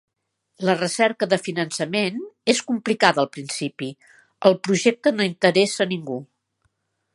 La 0.67 0.73
recerca 0.77 1.27
de 1.33 1.37
finançament 1.47 2.17
és 2.55 2.63
complicada 2.71 3.21
al 3.25 3.29
principi, 3.37 3.91
el 4.51 4.59
projecte 4.69 5.15
no 5.19 5.31
interessa 5.33 5.91
ningú. 5.95 6.19